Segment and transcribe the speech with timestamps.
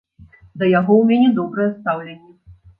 [0.61, 2.35] Да яго ў мяне добрае стаўленне.